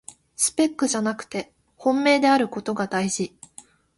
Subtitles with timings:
[0.35, 3.37] スペックじゃなくて本命であることがだいじ